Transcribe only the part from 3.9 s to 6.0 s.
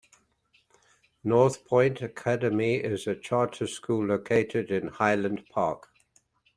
located in Highland Park.